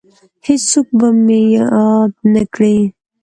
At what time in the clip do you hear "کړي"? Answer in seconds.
2.53-2.77